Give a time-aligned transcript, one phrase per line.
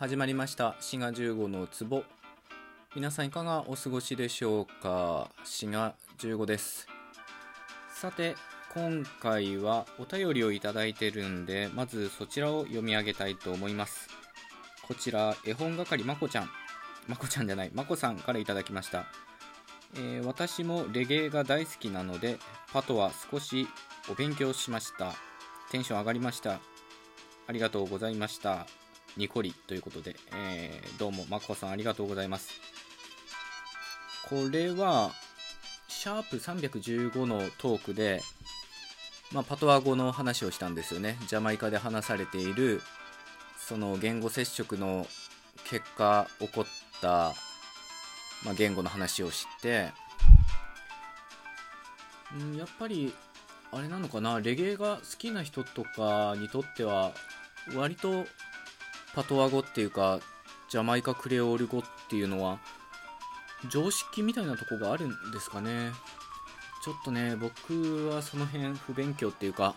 [0.00, 0.76] 始まりました。
[0.80, 2.04] 滋賀15の壺。
[2.96, 5.28] 皆さんいかがお過ごしでしょうか？
[5.44, 6.88] 滋賀15です。
[7.92, 8.34] さて
[8.72, 14.08] 今回はお便りをいただいてるんでまずそちらを読み上げたいと思います。
[14.88, 16.50] こちら絵本係まこちゃん。
[17.06, 19.04] まこちゃんじゃないまこさんからいただきました。
[19.96, 22.38] えー、私もレゲエが大好きなので
[22.72, 23.68] パトは少し
[24.10, 25.12] お勉強しました。
[25.70, 26.58] テンション上がりました。
[27.46, 28.66] ありがとうございました。
[29.16, 32.50] ニコリということで、えー、どうもまこさんありがとうございます。
[34.28, 35.10] これは
[35.88, 38.22] シャープ315のトークで、
[39.32, 41.16] まあ、パトワ語の話をしたんですよね。
[41.26, 42.80] ジャマイカで話されている
[43.58, 45.06] その言語接触の
[45.64, 46.64] 結果起こっ
[47.00, 47.34] た
[48.44, 49.92] まあ、言語の話を知って
[52.36, 53.12] んやっぱり
[53.72, 57.12] あれなのかなレゲエが好きな人とかにとっては
[57.74, 58.24] 割と
[59.14, 60.20] パトワ語っていうか
[60.68, 62.58] ジャマイカクレオール語っていうのは
[63.68, 65.92] 常識みたいなとこがあるんですかね。
[66.82, 69.74] ちょっとね僕はその辺不勉強っていうか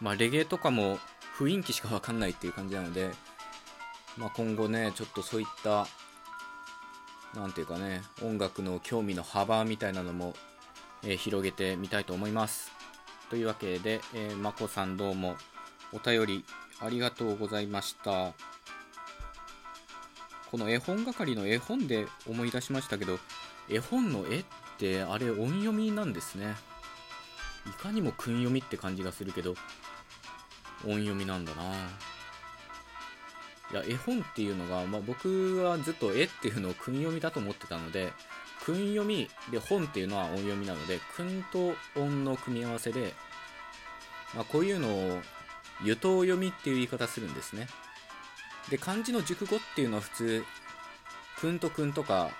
[0.00, 0.98] まあレゲエとかも
[1.38, 3.10] 雰囲気しかわかんないっていう感じなので
[4.18, 5.86] まあ今後ねちょっとそういった
[7.34, 10.34] 何ていうかね音楽の興味の幅みたいなのも、
[11.02, 12.70] えー、広げてみたいと思います。
[13.30, 15.36] というわけで、えー、まこさんどうも
[15.94, 16.44] お便り
[16.84, 18.32] ありがとうございました。
[20.50, 23.18] この絵本係の絵本で思い出しましたけど
[23.70, 24.44] 絵本の絵っ
[24.76, 26.54] てあれ音読みなんですね。
[27.66, 29.54] いかにも訓読みって感じがするけど
[30.84, 31.62] 音読みなんだな。
[33.72, 38.12] いや絵本っていうのが、まあ、僕はずっと絵っていうのを訓読みだと思ってたので
[38.66, 43.14] 訓読みで本っていうのは音読みなので訓と音の組み合わせで、
[44.34, 45.22] まあ、こういうのを
[45.84, 47.68] 湯頭読みっていう言い方するんですね。
[48.70, 50.44] で漢字の熟語っていうのは普通
[51.38, 52.30] 訓と訓とか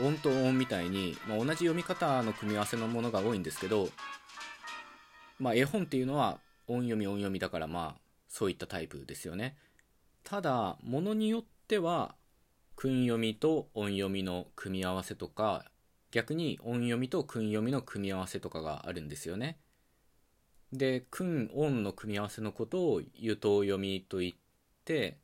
[0.00, 3.88] 音と音みたいに、まあ、同じ読み方の組み合わせのものが多いんですけど、
[5.38, 9.56] まあ、絵本っていうのは音読み音読みだからまあそういったタイプですよね。
[10.24, 12.14] ただものによっては
[12.76, 15.64] 訓読みと音読みの組み合わせとか
[16.10, 19.58] 逆に音読みと訓読みの組み合わせとかがあるんですよね。
[20.72, 24.32] で訓音の組み合わせのことを湯頭読みと言っ
[24.84, 25.18] て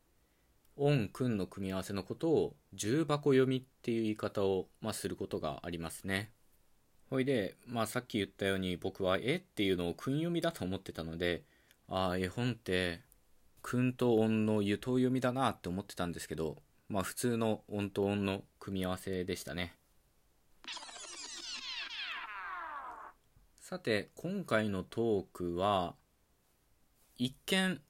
[0.76, 6.30] 音訓の組み合わせのことを重箱読みっていう言い方を、まあ、することがありますね
[7.10, 11.42] ほいで、まあ、さっき言ったように僕は絵っていうのを訓読みだと思ってたので
[11.88, 13.02] ああ絵本って
[13.64, 19.74] 訓と音の湯と読みだなって思ってたんですけど、まあ普通の音と音の組み合わせでしたね。
[23.66, 25.94] さて、今回のトークは、
[27.16, 27.80] 一見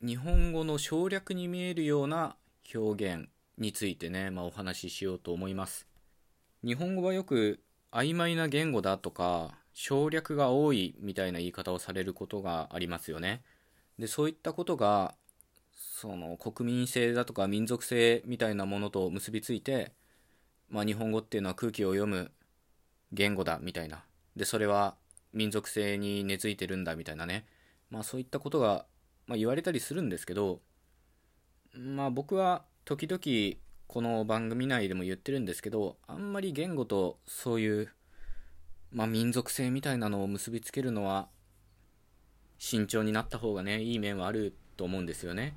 [0.00, 2.36] 日本語の省略に見えるような
[2.74, 3.28] 表現
[3.58, 5.86] についてね、まあ、お話ししようと思います。
[6.64, 7.60] 日本語はよく
[7.92, 13.42] 曖昧な言語だとか省略が多いみたいな言い方をされることがありますよね。
[13.98, 15.14] でそういったことが
[15.74, 19.92] その国民性だとか民族性みたいなものと結びついて、
[20.70, 22.30] まあ、日本語っていうのは空気を読む
[23.12, 24.96] 言語だみたいなでそれは
[25.32, 27.46] 民族性に根付いてるんだみたいなね、
[27.90, 28.86] まあ、そういったことが、
[29.26, 30.60] まあ、言われたりするんですけど、
[31.72, 37.92] まあ、僕は時々この番組内でも言ってるんですけどあんまり言語とそういう、
[38.90, 41.28] まあ、民族性みたいなのを結びつけるのは
[42.58, 45.54] 慎重になった方がねいい面はあると思うんですよね。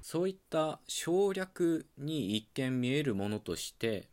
[0.00, 4.10] そういった省略に一見見えるものとして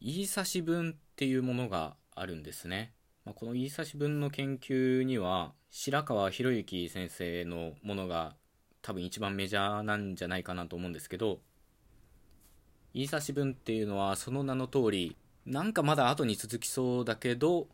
[0.00, 2.92] 言い差し文っていうものがあるんですね、
[3.24, 8.34] まあ、この言い差し文の研究には白川博之先生のものが
[8.82, 11.38] 多分一番メジャーなんじゃないかなと思うんですけど
[12.94, 15.16] 言い差し文っていうのはその名の通り
[15.46, 17.68] なんかまだ後に続きそうだけど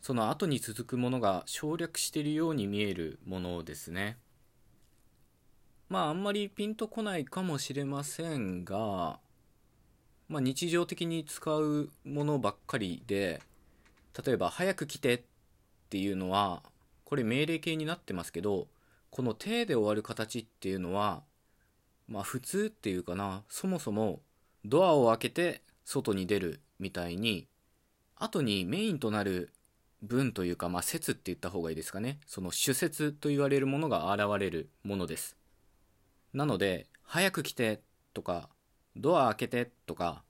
[0.00, 4.18] その後に続くものが省略しているように見えるものですね。
[5.88, 9.18] まああんまりピンとこないかもしれませんが、
[10.28, 13.40] まあ、日常的に使うものばっかりで
[14.24, 15.22] 例えば「早く来て」っ
[15.90, 16.62] ていうのは
[17.04, 18.68] これ命令形になってますけど
[19.10, 21.22] この「手」で終わる形っていうのは
[22.08, 24.22] まあ普通っていうかなそもそも
[24.64, 27.48] ドアを開けて外に出るみたいに
[28.16, 29.52] 後にメインとなる
[30.02, 32.18] 文というか、まあ、説って言った方がいいですかね。
[32.26, 35.36] その主説と言われるものが現れるものです。
[36.32, 37.80] なので、早く来て
[38.14, 38.48] とか、
[38.96, 40.22] ドア開けてとか、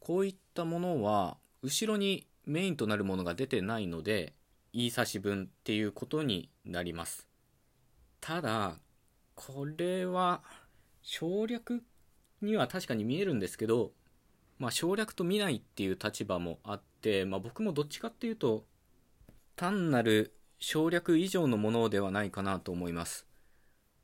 [0.00, 4.34] こういったものは、後ろにメインとなるものが出てないので、
[4.72, 7.28] 言い差し文っていうことになります。
[8.20, 8.76] ただ、
[9.34, 10.42] これは、
[11.02, 11.82] 省略
[12.40, 13.92] には確かに見えるんですけど、
[14.58, 18.64] まあ、省略と見ないっていう立場もあって、まあ、僕もどっちかっていうと
[19.56, 23.26] 単なる省略以上のものではないかなと思います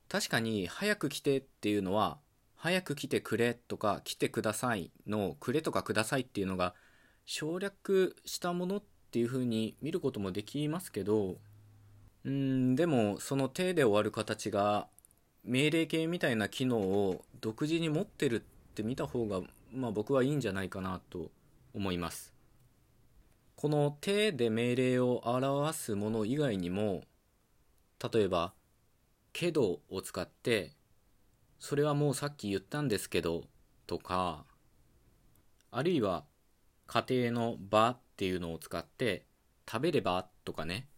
[0.09, 2.19] 確かに早く来てっていうのは
[2.57, 6.75] 早く来てくれとか来てくださいのくれとかくださいっていうのが
[7.31, 11.37] 省略したものっていう風に見ることもできますけど
[12.25, 14.87] うんでもその手で終わる形が
[15.45, 18.41] 命令形みたいな機能を独自に持ってるっ
[18.75, 21.31] て見た方がまあ僕はいいんじゃないかなと
[21.75, 22.33] 思います。
[23.57, 27.03] この手で命令を表すもの以外にも
[28.11, 28.55] 例えば
[29.35, 30.73] 「けど」を使って
[31.61, 33.45] 「それはもうさっき言ったんですけど」
[33.87, 34.47] とか
[35.71, 36.25] あるいは
[36.89, 39.27] 家庭の「場」っていうのを使って
[39.71, 40.89] 「食べれば」とかね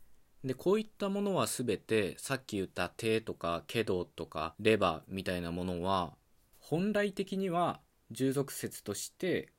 [0.42, 6.16] でこういったものは全てさっき言った「手」とか「けど」とか「レバ」みたいなものは
[6.58, 9.52] 本来的には従属説として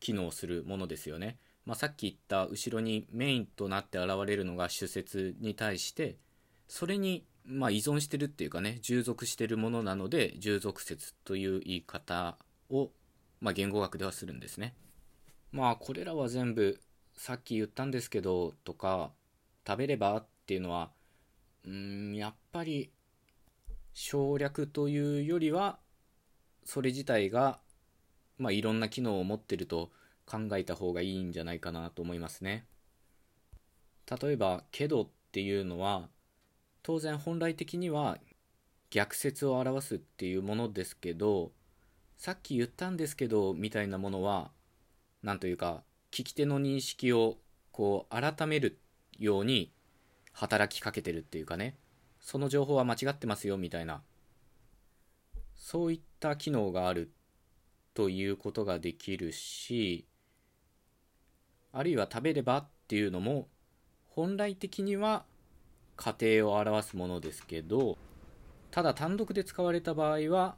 [0.00, 1.38] 機能するものですよね。
[1.64, 6.16] まあ、さっき言った後ろにメインとなって現れるのが主説に対して
[6.66, 12.38] それにまあ依存してるっていうかね従属してるものなので従属説という言い方
[12.70, 12.90] を、
[13.40, 14.74] まあ、言語学ではするんですね。
[15.52, 16.80] まあこれらは全部
[17.16, 19.12] さっき言ったんですけどとか
[19.66, 20.90] 食べればっていうのは
[21.64, 22.90] うんやっぱり
[23.92, 25.78] 省略というよりは
[26.64, 27.60] それ自体が
[28.38, 29.90] まあ、いろんな機能を持ってると
[30.24, 32.66] 考えた方がいいんじゃないかなと思いますね。
[34.20, 36.08] 例えば「けど」っていうのは
[36.82, 38.18] 当然本来的には
[38.90, 41.52] 逆説を表すっていうものですけど
[42.16, 44.50] さっき言ったんですけどみたいなものは
[45.22, 47.36] 何というか聞き手の認識を
[47.72, 48.78] こう改める
[49.18, 49.72] ように
[50.32, 51.76] 働きかけてるっていうかね。
[52.20, 54.02] その情報は間違ってますよみたいな。
[55.54, 57.10] そういった機能がある
[57.94, 60.06] ということができるし
[61.72, 63.48] あるいは食べればっていうのも
[64.06, 65.24] 本来的には
[65.96, 67.98] 家庭を表すものですけど
[68.70, 70.54] ただ単独で使われた場合は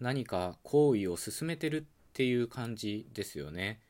[0.00, 3.80] 何か行為を進めてるっていう感じですよね。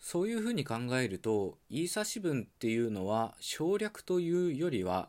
[0.00, 5.08] そういうふうに考えるとイーサ詞文っていうのは省略というよりは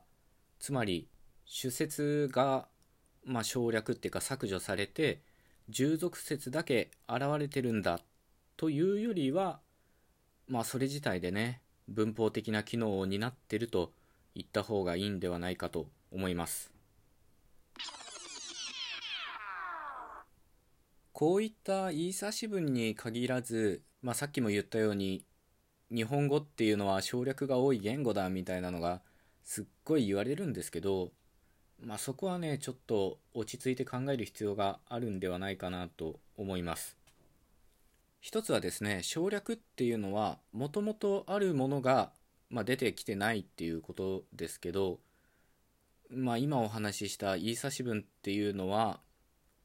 [0.60, 1.08] つまり
[1.46, 2.68] 主説が
[3.24, 5.22] まあ省略っていうか削除されて
[5.70, 8.00] 従属説だけ現れてるんだ
[8.58, 9.60] というよりは
[10.48, 13.92] まあそれ自体でね文法的な機能を担ってると
[14.36, 16.79] 言った方がいいんではないかと思います。
[21.20, 25.26] こういったイーサ詞文に限らず、まあ、さっきも言ったように
[25.94, 29.02] 日本語っていうのは省略が多い言語だみたいなのが
[29.44, 31.12] すっごい言われるんですけど
[31.82, 36.98] まあ、そこはねちょっと落ち着いて考える必要があるんではないかなと思います。
[38.22, 42.12] 一つはですね省略っていうのはもともとあるものが、
[42.50, 45.00] まあ、出てきてないっていうことですけど、
[46.10, 49.00] まあ、今お話ししたイーサ詞文っていうのは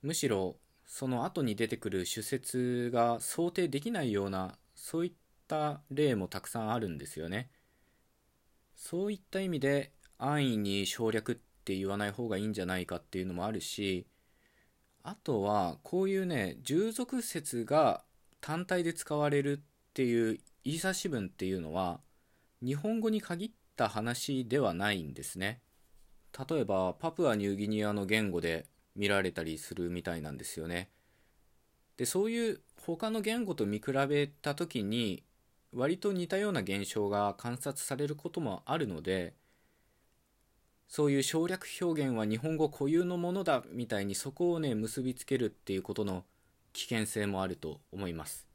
[0.02, 5.12] むしろその後に出てくる主説が想定できないようなそういっ
[5.48, 7.50] た例もたくさんあるんですよね。
[8.76, 11.34] そういった意味で安易に省略っ
[11.64, 14.06] て言わない方がいいんじゃないかっていうのもあるし
[15.02, 18.03] あとはこういうね従属説が
[18.41, 22.00] 単体で使われるっていうイーサ詞文っていうのは
[22.62, 25.60] 日本語に限った話ではないんですね。
[26.48, 30.91] 例えばパプアニューギニアの言語で見られたりするみたいなんですよね。
[31.96, 35.22] でそういう他の言語と見比べた時に
[35.72, 39.34] 割と似たような現象が観察されることもあるので
[40.89, 46.24] そういう省略表現は日本語固有のものだみたいにそこをね結びつけるっていうことの
[46.72, 48.46] 危険性もあると思います。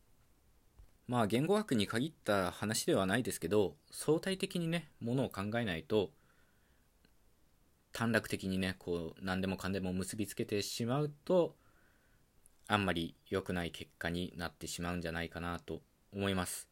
[1.08, 6.12] まあ言語学に限った話ではないですけど相対的にねものを考えないと
[8.00, 11.58] 短絡的にねこう何でもかんでも結びつけてしまうと
[12.66, 15.82] あんまり良くない結果になってしまうんじゃないかなと
[16.14, 16.70] 思います。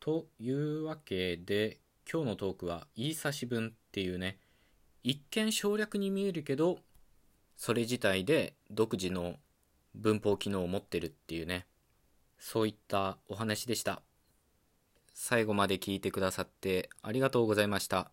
[0.00, 1.78] というわけで
[2.12, 4.40] 今日のトークは「言い差し文」っていうね
[5.04, 6.80] 一見省略に見えるけど
[7.56, 9.36] それ自体で独自の
[9.94, 11.68] 文法機能を持ってるっていうね
[12.40, 14.02] そういったお話でした。
[15.14, 18.10] 最後まで聞いてくださってありがとうございました。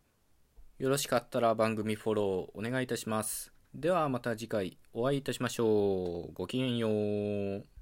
[0.80, 3.52] よろしかったら番組フォローお願いいたします。
[3.76, 6.34] ではまた次回お会いいたしましょう。
[6.34, 7.66] ごきげんよう。